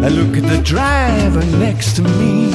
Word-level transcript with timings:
I 0.00 0.08
look 0.10 0.36
at 0.36 0.44
the 0.44 0.60
driver 0.62 1.44
next 1.58 1.96
to 1.96 2.02
me. 2.02 2.50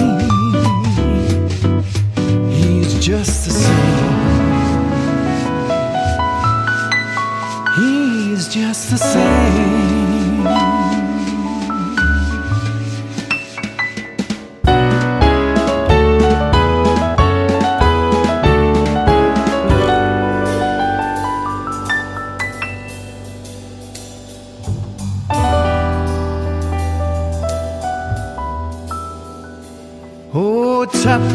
He's 2.49 3.05
just 3.05 3.45
the 3.45 3.51
same. 3.51 4.13
He's 7.75 8.47
just 8.47 8.91
the 8.91 8.97
same. 8.97 9.72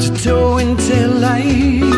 to 0.00 0.10
toe 0.22 0.58
in 0.58 0.76
tail 0.76 1.10
light. 1.10 1.97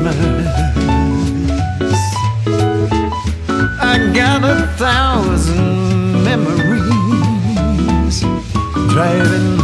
Christmas. 0.00 0.46
I 3.80 4.10
got 4.14 4.42
a 4.44 4.66
thousand 4.78 6.24
memories 6.24 6.60
driving 8.92 9.59